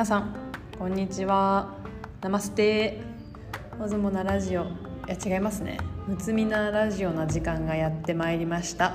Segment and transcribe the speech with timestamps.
[0.00, 0.34] 皆さん
[0.78, 1.74] こんにちは。
[2.22, 3.02] ナマステ。
[3.78, 4.62] オズモナラジオ。
[4.62, 4.66] い
[5.08, 5.76] や違いますね。
[6.08, 8.94] むつみなラジオの時間がやってまいりました。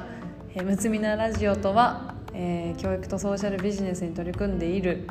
[0.56, 5.08] えむつみなラジオとは、えー、教育とソーシャルビジネスに取り組んでいる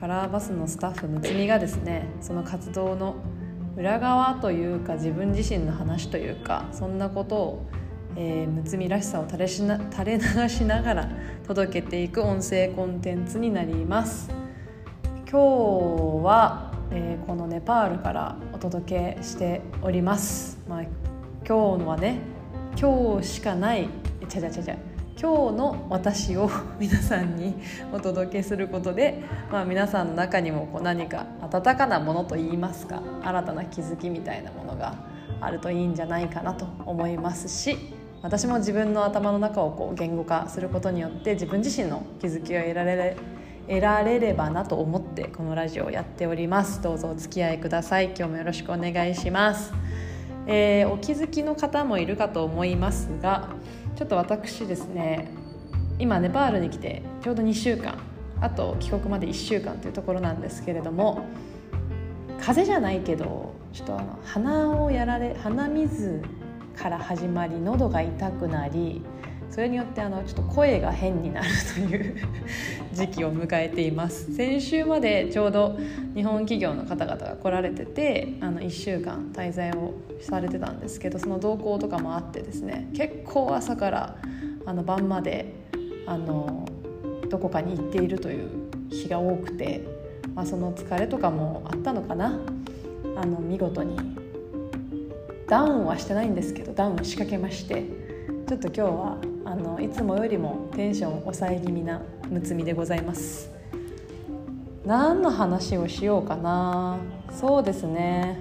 [0.00, 3.16] カラーバスのスタッフむつみがですねその活動の
[3.76, 7.66] 裏側というか自分自身の話というかそんなことを
[8.16, 11.10] えー、むつみらしさを垂れしな垂れ流しながら
[11.46, 14.43] 届けていく音声コンテンツになります。
[15.34, 20.82] 今日は、えー、このネパールからお届けしております、まあ、
[21.44, 22.20] 今日のはね
[22.80, 23.88] 今日しかない
[24.28, 24.76] ちゃちゃちゃちゃ
[25.20, 27.56] 今日の私を 皆さんに
[27.92, 34.94] お届けすることで、まあ、皆さんの中にもこう何か温かなものといいますか新たな気づきみたいなものが
[35.40, 37.76] あるといいんじゃないかなと思いますし
[38.22, 43.16] 私も自分の頭の中をこう言語化することによって自分自身の気づきを得られ
[43.66, 46.82] 得られればなと思ってこのラジオをやっております。
[46.82, 48.06] どうぞお付き合いください。
[48.06, 49.72] 今日もよろしくお願いします、
[50.46, 53.48] えー、お気づきの方もいるかと思いますが
[53.96, 55.30] ちょっと私ですね
[55.98, 57.98] 今ネパールに来てちょうど2週間
[58.40, 61.24] あと帰国まで1週間というところなんですけれども
[62.40, 66.22] 風邪じゃないけどちょっとあの鼻をやられ鼻水
[66.76, 69.02] から始まり喉が痛くなり
[69.50, 72.16] それによってあのちょっと声が変になるという
[72.92, 74.34] 時期を迎えています。
[74.34, 75.78] 先週までちょうど
[76.14, 84.16] 日本企業の方々が来られててあの1週間滞在をされてたんですけどその動向とかもあってですね結構朝から
[84.66, 85.54] あの晩まで
[86.06, 86.68] あの
[87.30, 88.50] どこかに行っているという
[88.90, 89.84] 日が多くて、
[90.34, 92.38] まあ、その疲れとかもあったのかな。
[93.16, 93.96] あの見事に
[95.48, 97.84] ダウンはしてないんですけどダウン仕掛けまして
[98.48, 99.18] ちょっと今日は
[99.54, 103.52] あのいつもよりもテンション抑え気味なむつみでございます。
[104.84, 106.98] 何の話をしようかな。
[107.30, 108.40] そうですね。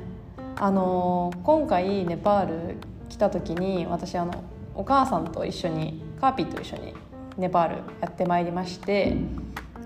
[0.56, 2.78] あの今回ネパール
[3.10, 4.44] 来た時に私あの
[4.74, 6.96] お母さんと一緒にカーピーと一緒に
[7.38, 9.16] ネパールやってまいりまして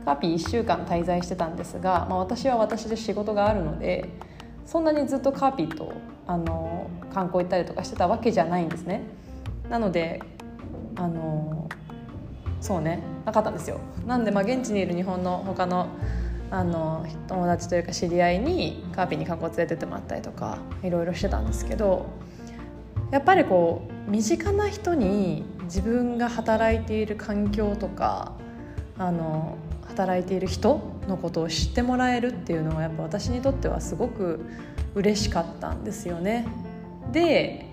[0.05, 4.07] カーピー1週間滞在してたんですが、まあ、私は私で仕事があるので
[4.65, 5.91] そんなにずっとカーピーと
[6.25, 9.01] あの観光行ったりとかしてたわけじゃないんですね。
[9.69, 10.21] なので
[10.97, 11.69] あの
[12.59, 15.87] そうねなかったんですよなんでまあ現地にいる日本の他の
[16.49, 22.05] あの友達というか知り合いにカーピーに観光連れてってもらったりとかいろいろしてたんですけど
[23.11, 28.33] やっぱりこう身近な人に自分が働いている環境とか
[28.97, 34.45] あの働いている人のことを知ってもらえるっていうのはやっぱ私にとってはすごく
[34.95, 36.47] 嬉しかったんですよね。
[37.11, 37.65] で、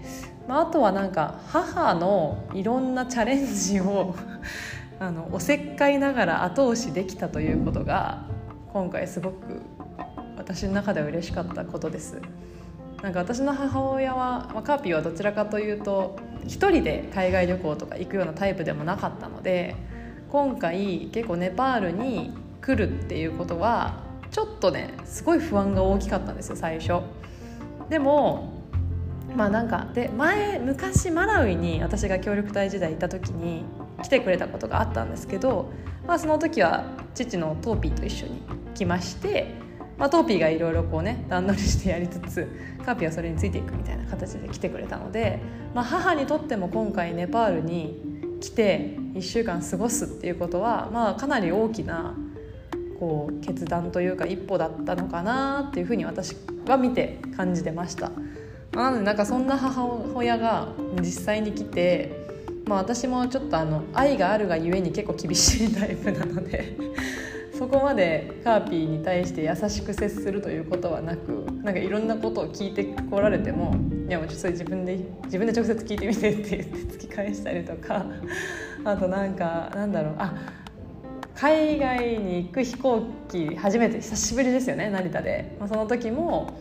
[0.46, 4.14] まあ、あとはなんか母のいろんなチャレンジを
[5.00, 8.24] あのおせっかいながら後押しできたということが
[8.72, 9.62] 今回すごく
[10.36, 12.20] 私の中では嬉しかったことです。
[13.02, 16.16] なんか私の母親は、まあ、カーピーはどちらかというと
[16.46, 19.76] 一人で海外旅行とか行くようなタイプでもなかったので
[20.30, 22.32] 今回結構ネパールに
[22.62, 27.02] 来るっていうことはちょっとねすごい不安が大きかったんですよ最初。
[27.90, 28.53] でも
[29.34, 33.64] まあなんかで前昔マラウイに私が協力隊時代行った時に
[34.02, 35.70] 来てくれたことがあったんですけど、
[36.06, 36.84] まあ、その時は
[37.14, 38.42] 父のトーピーと一緒に
[38.74, 39.54] 来まして、
[39.98, 42.48] まあ、トーピーがいろいろこうね段取りしてやりつつ
[42.84, 45.40] カーピーはそれについていくみたいな形で来てくれたので、
[45.74, 52.14] まあ、母にとっても今回ネパールに来て1週間過ごすっていうことは、まあ、かなり大きな
[53.00, 56.36] こう決断というか一歩だったのかなっていうふうに私
[56.66, 58.10] は見て感じてました。
[58.74, 60.68] なのでなんかそんな母親が
[61.00, 62.26] 実際に来て、
[62.66, 66.76] まあ、私もちょっとあの愛があるがゆえに結構厳しいタイプなので
[67.56, 73.76] そこまでカーピーに対して優しく接するということはなくなんかいろんなことを聞いてこられても
[74.08, 78.04] いやもうちょっとそれ自分で自分で直接聞いてみてって言って 突き返したりとか
[78.84, 80.34] あとなんかなんだろうあ
[81.36, 86.54] 海外に行く飛行機初めて久しぶりですよね成田で、まあ、その時も、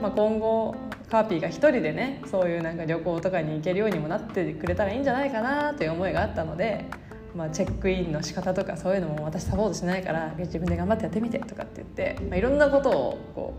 [0.00, 0.74] まあ、今後
[1.10, 6.84] カーピーが一人でねそういうなんか旅行とかに行けるようにもなってくれたらいいんじゃないかなという思いがあったので、
[7.34, 13.54] まあ、チェックインの仕方とかそういうのも私サポートしないから自分で頑張ってやってみてとかって言って、まあ、いろんなことをこ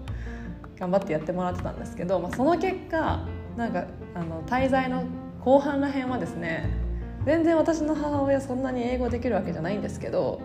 [0.76, 3.26] う頑張ってやってもらってたんですけど、まあ、その結果
[3.58, 5.04] なんかあの滞在の
[5.44, 6.70] 後半らへんはですね
[7.26, 10.42] 全然私の母親そんなに英語できるわけじゃないんですけど、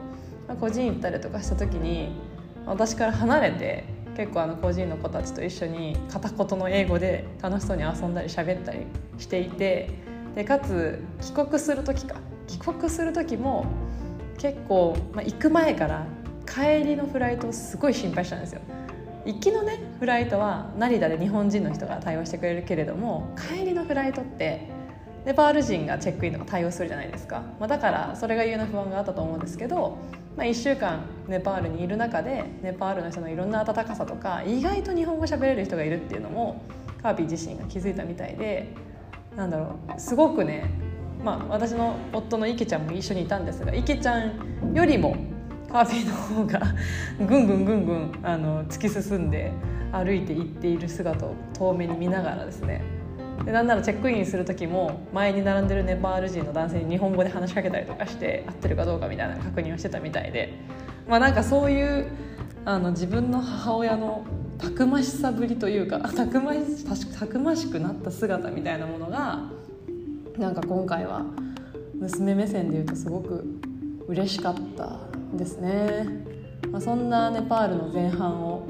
[0.48, 2.12] まあ、個人行ったりとかした時に
[2.66, 3.84] 私から離れて
[4.16, 8.80] 結構あの個人の子たちと一緒に片言の英語で楽しそうに遊んだり喋ったり
[9.18, 9.90] していて
[10.34, 12.16] でかつ帰国する時か。
[12.46, 13.64] 帰国する時も
[14.38, 16.06] 結構、まあ、行く前から
[16.46, 18.60] 帰りのフライトをすごい心配したんですよ。
[19.24, 24.68] 行きのねフライトは成田で日本人の人が対応してくれるけれども帰りのフライトって
[25.24, 29.96] ネパール人がチェックインとか対応するじゃないですか、まあ、だからそれが言うな不安があったと思うんですけど、
[30.36, 36.62] まあ、1週間ネパールにいる中でネパールの人のいろんな温かさとか意外と日本語喋れる人がいるっていうのも
[37.02, 38.72] カービィ自身が気づいたみたいで
[39.36, 40.70] なんだろうすごくね、
[41.22, 45.16] まあ、私の夫の池ちゃんも一緒にいたんですが池ちゃんよりも
[45.70, 46.60] カービィの方が
[47.18, 49.52] ぐんぐんぐんぐんあの突き進んで
[49.92, 52.82] 歩いていっている姿を遠目に見ながらですね
[53.44, 60.54] でなんならチェックインする時も前に並んでるネパール人の男性に日本語で話しかけたりとかして合ってるかどうかみたいな確認をしてたみたいで。
[61.08, 62.06] まあなんかそういう
[62.64, 64.24] あの自分の母親の
[64.58, 69.42] たくましさぶりというか たくましたくましくなった姿みたいなものが
[70.38, 71.22] なんか今回は
[71.94, 73.44] 娘目線でいうとすごく
[74.08, 74.98] 嬉しかった
[75.36, 76.06] ですね、
[76.70, 78.66] まあ、そんなネパールの前半を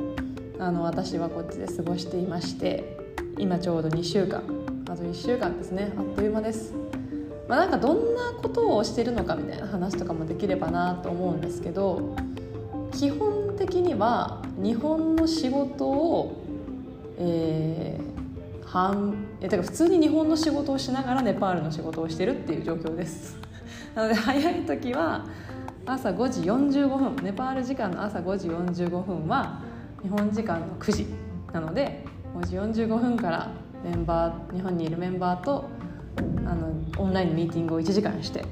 [0.59, 3.04] あの私はこっちで過ごしていまして。
[3.39, 4.43] 今ちょうど2週間。
[4.89, 5.93] あと1週間ですね。
[5.97, 6.73] あっという間です、
[7.49, 12.17] まあ、なんかどんなことをしてるのかみたいな話とかもできればなと思うんですけど
[12.93, 16.45] 基本的には日本の仕事を
[17.17, 23.37] えー、半えだから普通に日本の仕事をしながらネパールの仕事をしてるっていう状況です。
[23.95, 25.25] なので早い時は
[25.87, 27.17] 朝5時45分。
[27.23, 29.61] ネパール時間の朝5時45分は
[30.03, 31.07] 日本時間の9時
[31.53, 32.04] なので
[32.35, 33.53] 5時45分から
[33.85, 35.69] メンバー日本にいるメンバーと
[36.45, 38.45] あのオンラインのミーティングを1時間して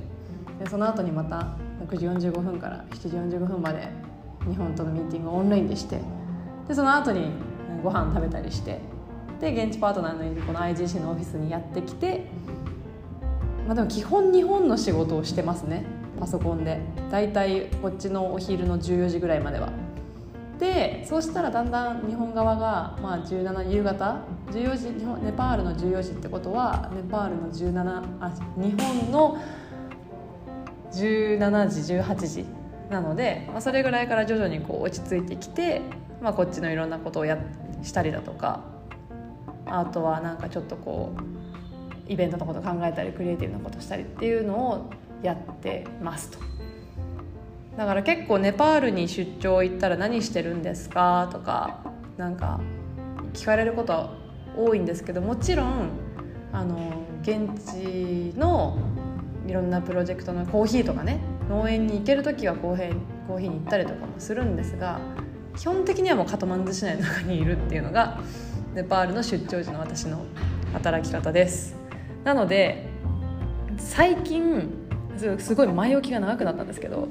[0.58, 3.88] でその後にまた6時45分から7時45分まで
[4.48, 6.00] 日本とのミーティングをオンラインでして
[6.68, 7.30] でその後に
[7.82, 8.78] ご飯食べたりして
[9.40, 12.26] で現地パートナーのいるこの IGC のオフィスにやってきて、
[13.66, 15.84] まあ、でも基本日本の仕事をしてますね
[16.20, 16.80] パソコンで。
[17.10, 19.81] だいたいこっちのお昼の14時ぐらいまでは。
[20.62, 24.20] でそうしたらだんだん日本側が、まあ、17夕方
[24.52, 29.42] 14時日本ネパールの14時ってことはネパールの17あ日本の
[30.92, 32.46] 17時18時
[32.90, 35.82] なので、まあ、それぐらいから徐々にこう落ち着いてきて、
[36.20, 37.38] まあ、こっちのいろんなことをや
[37.82, 38.62] したりだとか
[39.66, 41.12] あとはなんかちょっとこ
[42.08, 44.90] うイベントのこと考えたりクリエイティブなことしたりっていうのを
[45.24, 46.38] やってますと。
[47.76, 51.28] だから結構ネパールに出張行ったら何してるんですか？
[51.32, 51.80] とか
[52.16, 52.60] なんか
[53.32, 54.10] 聞かれること
[54.56, 55.88] 多いんですけどもちろん
[56.52, 58.76] あの現地の
[59.46, 62.96] いろんなプロジェクトのコーヒーとかね農園に行ける時はコーヒー
[63.26, 65.00] コーヒーに行ったりとかもするんですが
[65.56, 68.20] 基本的にはもうカトマンズ市内の中にいるっていうのが
[68.74, 70.24] ネパールの出張時の私の
[70.72, 71.74] 働き方です。
[72.24, 72.86] なので
[73.78, 74.70] 最近
[75.38, 77.08] すごい前置きが長くなったんですけど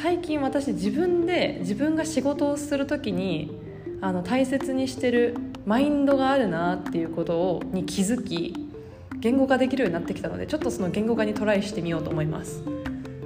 [0.00, 3.60] 最近私自分で自分が仕事をする時に
[4.00, 5.36] あの大切にしてる
[5.66, 8.68] マインドがあるなっていうことをに気づき
[9.20, 12.64] 言語化できるようになってきたのでちょっとその言語化にトライしてみようと思います。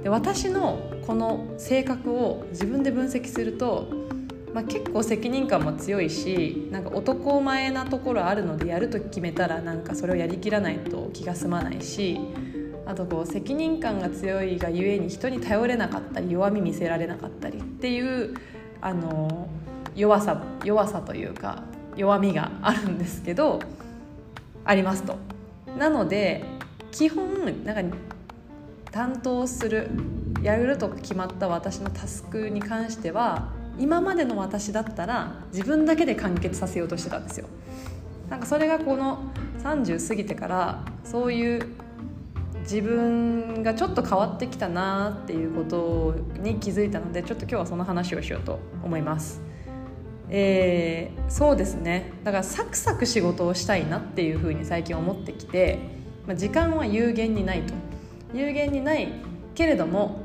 [0.03, 3.87] で私のこの性格を自分で分析すると、
[4.53, 12.19] まあ、結構責任感も強いしなんか男前なところあるのでやると決めたらなんかそれをやりきらないと気が済まないし
[12.87, 18.33] あとこう責任感が強いがゆえに人に頼れなかったり弱み見せられなかったりっていう
[18.79, 19.49] あの
[19.93, 21.63] 弱さ弱さというか
[21.97, 23.59] 弱みがあるんですけど
[24.63, 25.17] ありますと。
[25.77, 26.45] なので
[26.91, 27.97] 基本なんか
[28.91, 29.89] 担当する
[30.41, 37.47] やると決まった私のタスクに関しては今までの私だったら自分だけで完結させようとしてたんですよ。
[38.29, 39.19] なんかそれがこの
[39.63, 41.86] 30過ぎてからそういう
[42.69, 49.41] 自分がちょっと変わってきたなっていうことに気づいたのでちょっと今日はその話をしようと思います。
[50.29, 52.11] えー、そうですね。
[52.25, 55.79] だからサクサク仕事をしたいなっていうふうに最近思ってきて、
[56.27, 57.73] まあ、時間は有限にないと。
[58.33, 59.07] 有限にない
[59.55, 60.23] けれども、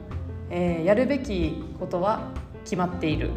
[0.51, 2.33] えー、やるべきことは
[2.65, 3.31] 決まっている。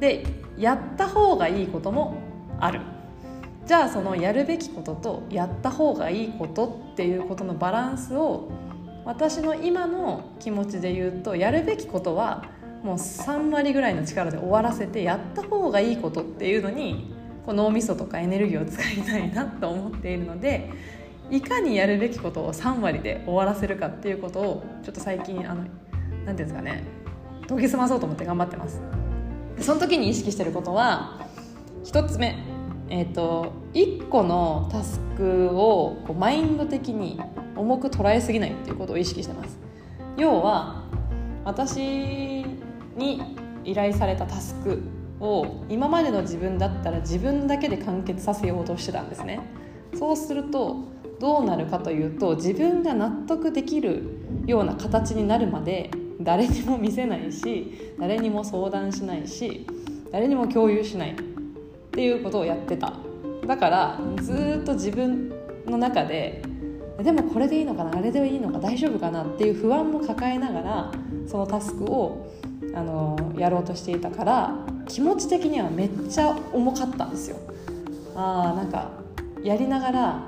[0.00, 0.24] で
[0.56, 2.16] やった方がいいことも
[2.58, 2.80] ある。
[3.66, 8.50] じゃあそのやるべきこととやった方がいいことっていうことのバランスを
[9.04, 12.44] 私の今の気持ちで言うとやるべきことは
[12.82, 17.14] もう3割ぐらいの力で終わらせてやった方がいいことっていうのに
[17.46, 20.70] こう脳みそとかエネルギーを使いたいなと思っているので
[21.30, 25.64] いかにやるべきことを3割で終わらせるかっていうことをちょっと最近あの
[26.26, 26.84] なんていうんですかね
[27.48, 28.80] 研ぎ澄まそうと思って頑張ってます。
[29.60, 31.20] その時に意識してることは
[31.84, 32.53] 1つ目。
[32.88, 37.20] えーと、1個のタスクをこうマインド的に
[37.56, 39.58] 重く捉えすぎないっていうことを意識してます。
[40.16, 40.84] 要は
[41.44, 42.44] 私
[42.96, 44.82] に依頼されたタスク
[45.20, 49.40] を今までの自分だったら自分だけで完結させようとしてたんですね。
[49.94, 50.76] そうすると
[51.20, 59.66] どうなるかというと自分が納得できるような形になるまで誰にも見せないし誰にも相談しないし
[60.12, 61.33] 誰にも共有しない。
[61.94, 62.92] っていうことをやってた。
[63.46, 65.32] だからずっと自分
[65.66, 66.42] の中で
[66.98, 67.96] でもこれでいいのかな？
[67.96, 68.58] あれでいいのか？
[68.58, 69.22] 大丈夫かな？
[69.22, 70.92] っていう不安も抱えながら
[71.28, 72.32] そのタスクを
[72.74, 74.56] あのやろうとしていたから
[74.88, 77.36] 気持ち的にはめっちゃ重かったんですよ。
[78.16, 78.90] あーなんか
[79.44, 80.26] やりながら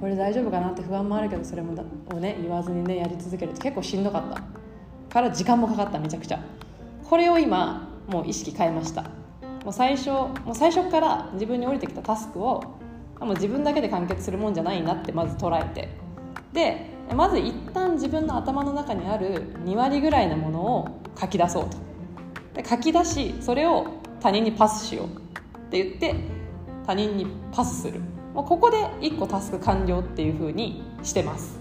[0.00, 0.70] これ大丈夫かな？
[0.70, 1.74] って不安もあるけどそれも
[2.10, 4.42] をね言わずにねやり続けると結構しんどかった。
[5.12, 6.40] から時間もかかっためちゃくちゃ。
[7.04, 9.04] これを今もう意識変えました。
[9.64, 12.62] もう最初もう最初から自分に降りてきたタスクを
[13.20, 15.88] もう自分だけで完結するもんじゃないなってまず捉えて。
[16.52, 21.76] でまず一旦自分の頭の中にある2割ぐらいのものを書き出そうと。
[22.54, 23.86] で書き出しそれを
[24.20, 25.10] 他人にパスしようっ
[25.70, 26.14] て言って
[26.86, 28.00] 他人にパスする。
[28.34, 31.60] もうここで1個タスク完了っていうふうにしてます。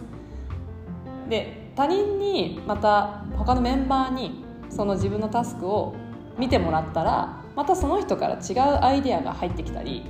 [1.30, 5.96] で他人にまた他のメンバーにその自分のタスクを
[6.38, 10.06] 見てもらったらまたその人から違うアイデアが入ってきたり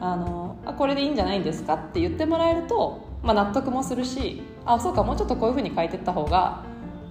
[0.00, 6.64] あのあこれでいいんじゃないんですかって言ってもらえると、まあ、納得もするしあそうかもうちょっとこういうふうに書いてった方が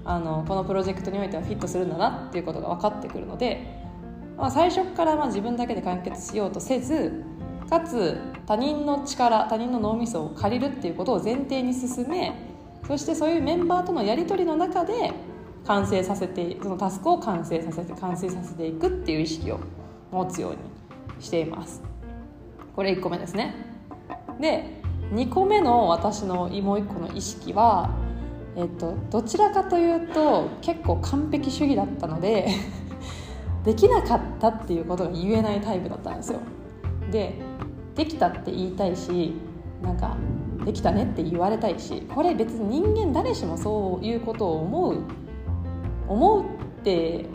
[0.04, 3.66] あのこのプロジェクトにおいてはフィットするんだなっていうことが分かってくるので、
[4.38, 7.24] まあ、最初からまあ自分だけで完結しようとせず
[7.70, 12.34] かつ他人の力他人の脳みそを借りるっていうことを前提に進め
[12.88, 15.12] そしてそういうメンバーとのやり取りの中で
[15.66, 19.60] 完成させてそのタスクを完成させて完成させていくっていう意識を
[20.12, 20.58] 持つように
[21.24, 21.82] しています。
[22.76, 23.56] これ1個目ですね。
[24.40, 24.82] で
[25.12, 27.92] 2個目の私のもう1個の意識は、
[28.56, 32.48] えっと、どちらかというと結構完璧主義だったので
[33.64, 36.40] できなかったっていうことが言えないタイプだったんですよ。
[37.12, 37.36] で
[37.96, 39.34] できたって言いたいし
[39.82, 40.18] なんか
[40.66, 44.98] できたねって言われたいしこれ別に人間誰しもそういうことを思う
[46.08, 47.30] 思うって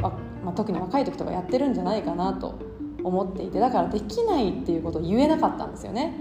[0.45, 2.59] まあ、特に若い時とかやってるんじゃないかなと
[3.03, 6.15] 思っていてだからできないっていうことを言えなかったんですよね。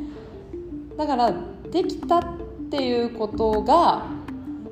[0.98, 1.34] だから
[1.72, 2.24] できたっ
[2.70, 4.06] ていうことが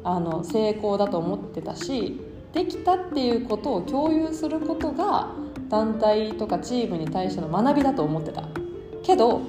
[0.04, 2.20] あの成功だと思ってたし
[2.54, 5.34] できたっていうことを共有することが
[5.70, 8.44] 団体とかチームに対しての学びだと思ってた。
[9.04, 9.42] けど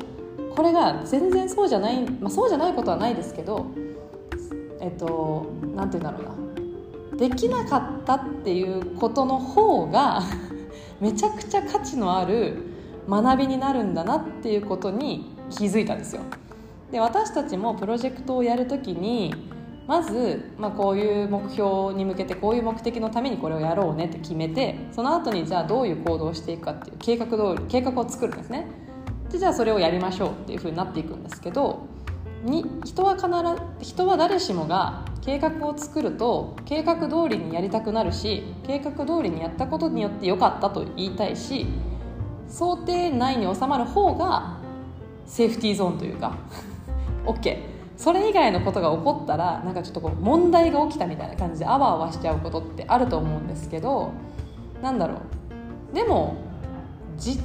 [0.54, 3.66] これが全然そうじゃない、まあ、そうじゃないことはないですけど
[4.80, 6.47] えっと何て言うんだろうな。
[7.18, 10.22] できなかったっていうことの方が
[11.00, 12.62] めちゃくちゃ価値のある
[13.08, 16.22] 学びになるんだなっていうことに気づいたんですよ。
[16.92, 19.34] で私たちもプロジェクトをやるときに
[19.86, 28.66] まず、まあ、こういう目標に向けてこういう目的のためにこれをやろうねって決めてその後にじゃあどういう行動をしていくかっていう計画通り計画を作るんですね
[29.30, 31.86] でじゃあそれをやりましょうっていうふうになっていくんですけど
[32.44, 33.28] に人は必
[33.80, 41.66] ず人は誰しもが計画を作ると計画通りにやりたくなるし計画通りにやったことによって良かったと言いたいし
[42.48, 44.56] 想定内に収まる方が
[45.26, 46.34] セーフティーゾーンというか
[47.26, 47.58] OK
[47.98, 54.12] それ以外のことが起こったらなんかちょっとこう問題が起きたみたいな感じであわあわしちゃうことってあると思うんですけど
[54.80, 55.20] なんだろ
[55.92, 55.94] う。
[55.94, 56.36] でも
[57.18, 57.44] 実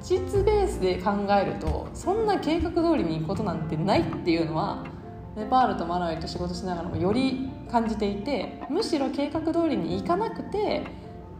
[0.00, 4.95] 実ベースで考えるとそんな計画通りに行くことなんてないっていうのは
[5.36, 10.84] ネパールとマラウイと仕事しながらもより感じていてむしろ計画通りにいかなくて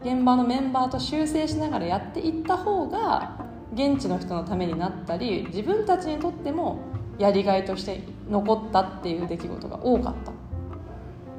[0.03, 6.79] 現場のメンバーと修正しながらやっていった方が現地の人のためになったり自分たちにとっても
[7.19, 10.33] やりがいとして残ったっていう出来事が多かった。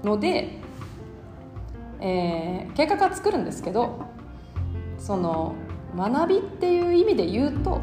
[0.04, 0.60] ので、
[2.00, 4.00] えー、計画は作るんですけど
[4.98, 5.56] その
[5.96, 7.82] 学びっていう意味で言うと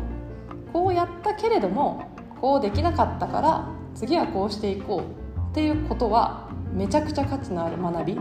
[0.72, 5.02] こうやったけれどもこうできなかったから次はこうしていこ
[5.36, 8.18] うっていうことはめちゃくちゃ価値のある学び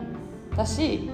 [0.56, 1.10] だし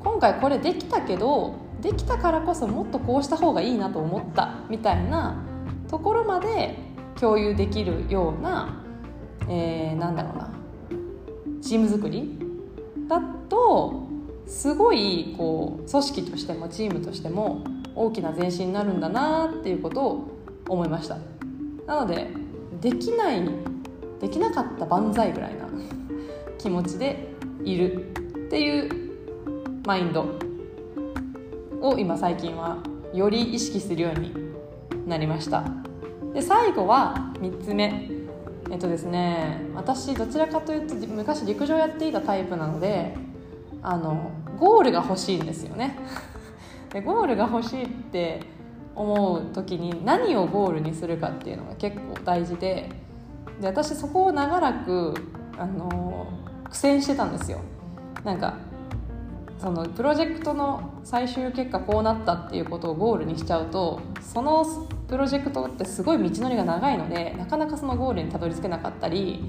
[0.00, 5.42] 今回これできたけどできたからこそもっとこうした方がいいなと思ったみたいな
[5.88, 6.76] ところまで
[7.18, 8.84] 共有できるような、
[9.48, 10.50] えー、なんだろうな
[11.62, 12.38] チーム作り
[13.08, 14.06] だと
[14.46, 17.64] すごいこう組織としてもチームとしても
[17.94, 20.28] 大きな前進になるんだなっていうことを
[20.68, 21.18] 思いました。
[21.86, 22.28] なので
[22.80, 23.42] できない
[24.22, 25.68] できなかった万歳ぐらいな
[26.56, 27.26] 気持ちで
[27.64, 28.12] いる
[28.46, 28.88] っていう
[29.84, 30.38] マインド
[31.80, 32.78] を今最近は
[33.12, 34.32] より意識するように
[35.08, 35.64] なりました。
[36.32, 38.08] で最後は3つ目。
[38.70, 43.14] えっとですね私どちらかというと昔陸上やっていたタイプなので
[43.82, 45.98] あのゴールが欲しいんですよね。
[46.92, 48.40] でゴールが欲しいって
[48.94, 52.88] 思う時に何をゴールにするかっていうのが結構大事で
[53.60, 55.14] で私そこを長らく
[55.58, 56.26] あの
[56.68, 57.60] 苦戦してたんですよ。
[58.24, 58.54] なんか
[59.58, 64.66] そのプロジェクトの最終結果こうなったっていうことをゴールにしちゃうとその
[65.06, 69.44] プロジェクトってすごい道のりが長いのでなかなかそのゴールにたどり着けなかったり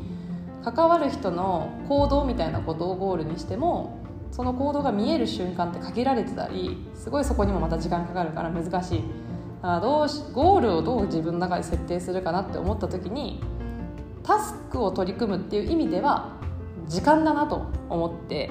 [0.63, 3.97] 関わる人の行動みたいなことをゴールにしても
[4.31, 9.03] その行動が見える瞬間って限られてたりすごいそこにもまた時間かかるから難しい。
[9.63, 13.41] あどうしゴールをどう自分の中で設定するかなって思った時に
[14.23, 16.37] タスクを取り組むっていう意味では
[16.87, 18.49] 時間だなと思って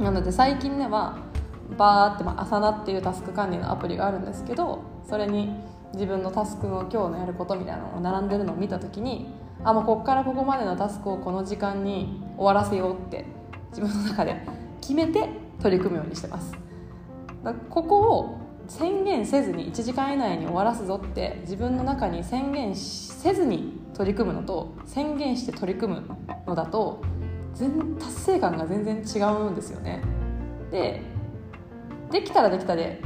[0.00, 1.18] なので最近では
[1.76, 5.50] バーって、まあ、朝ナっていうタスク管理のアプリがあるんですけどそれに
[5.94, 9.28] 自分のタスクの今日のやることみたいなのが並んでるのを見た時に
[9.62, 13.24] あもうここからここまでのタスクをこの時間に終わらせようって
[13.70, 14.40] 自分の中で
[14.80, 15.28] 決めて
[15.62, 16.52] 取り組むようにしてます。
[17.70, 18.38] ここを
[18.68, 26.02] 宣言せずに1時間以内に終わらすぞって自分の中に宣言せずに取り組むのと宣言して取り組む
[26.46, 27.02] のだと
[27.54, 30.02] 全達成感が全然違うんですよね。
[30.70, 31.02] で
[32.10, 33.00] できたらできたで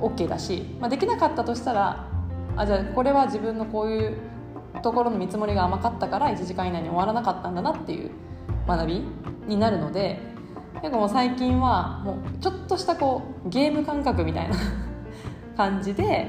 [0.00, 2.08] OK だし、まあ、できなかったとしたら
[2.56, 4.16] あじゃあこれは自分のこういう
[4.82, 8.10] ところの見積もりが甘かったから1時間以内に終わらなかったんだなっていう
[8.66, 9.02] 学び
[9.46, 10.20] になるので
[10.74, 14.56] 結構もう最近はもうちょっとしたこうゲーム感覚みたいな
[15.56, 16.28] 感じで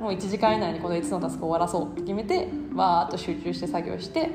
[0.00, 4.30] もう1時間以内にこの5つのタスクを終わらそうって決めてわーっと集中して作業して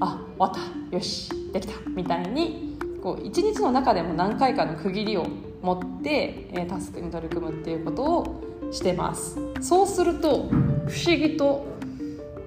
[0.00, 0.52] あ終わっ
[0.90, 1.74] たよしできた。
[1.90, 5.26] みたいにこう1日の中でも何回かの区切りを
[5.62, 9.38] 持って、タスクに取り組むっていうことをしてます。
[9.60, 10.48] そうすると
[10.88, 11.66] 不思議と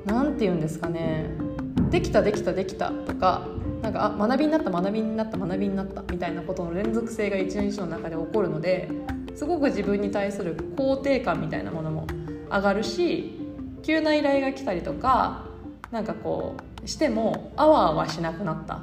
[0.06, 1.30] 何て言うんですかね。
[1.89, 3.48] できたできたできたとか
[3.82, 8.89] なんかあ学びになった学びになった学びになったみたいなことの連続性が一日の中で起こるので
[9.36, 11.91] すごく自分に対する肯定感みたいなもの
[12.49, 13.39] 上がるし
[13.84, 15.45] 急な依頼が来たりとか
[15.91, 18.81] なんかこうしてもあわあわしなくなった。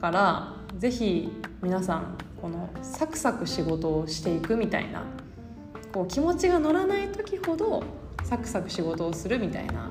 [0.00, 1.28] から是非
[1.62, 5.04] 皆さんこのサクサク仕事をしていくみたいな
[5.92, 7.82] こう気持ちが乗らない時ほど
[8.24, 9.90] サクサク仕事をするみたいな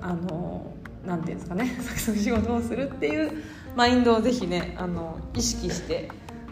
[0.00, 0.72] あの
[1.04, 3.42] なんていうんですかね サクサク仕事をするっていう
[3.76, 6.08] マインドをぜひねあの意識して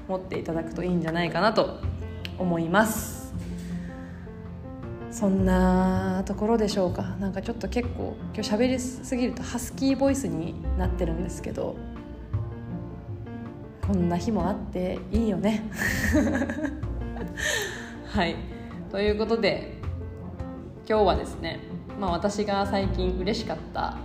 [0.07, 1.79] 持っていただくといいんじゃないかなと
[2.39, 3.14] 思います。
[5.25, 7.17] そんなところでしょうか。
[7.19, 11.77] なんかちょっと結構今日喋りすぎるとハスキーボイスになってるんですけど
[13.87, 15.65] こんな日もあっていいよね。
[18.13, 18.37] はい。
[18.91, 19.79] ということで
[20.87, 21.61] 今日はですね、
[21.99, 23.97] まあ、私が最近嬉しかった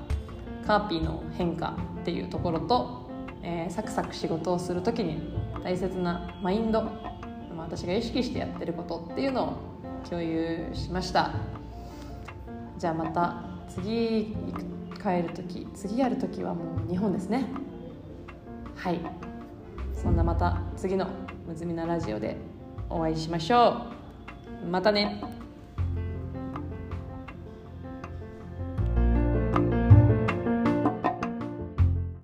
[0.65, 3.09] カーピーの変化っていうところと、
[3.43, 5.33] えー、サクサク仕事をする時に
[5.65, 6.91] 大切なマインド、ま
[7.57, 9.68] あ、私が意識してやってることっていうのを
[10.07, 11.31] 共有しました。
[12.77, 14.35] じゃあまた次
[15.01, 17.47] 帰る時次やる時はもう日本ですね。
[18.75, 18.99] はい。
[19.93, 21.07] そんなまた次の
[21.47, 22.37] むずみなラジオで
[22.89, 23.87] お会いしましょ
[24.63, 24.67] う。
[24.67, 25.21] またね。